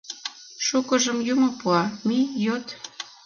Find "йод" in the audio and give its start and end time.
2.45-2.65